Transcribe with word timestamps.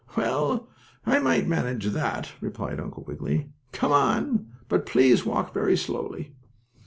"Well, 0.17 0.67
I 1.05 1.19
might 1.19 1.45
manage 1.47 1.85
that," 1.85 2.33
replied 2.41 2.79
Uncle 2.79 3.03
Wiggily. 3.03 3.51
"Come 3.71 3.91
on, 3.91 4.47
but 4.67 4.87
please 4.87 5.27
walk 5.27 5.53
very 5.53 5.77
slowly." 5.77 6.33